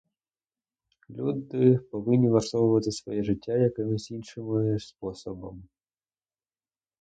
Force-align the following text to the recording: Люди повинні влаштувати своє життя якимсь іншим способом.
Люди 1.09 1.77
повинні 1.77 2.29
влаштувати 2.29 2.91
своє 2.91 3.23
життя 3.23 3.53
якимсь 3.57 4.11
іншим 4.11 4.79
способом. 4.79 5.63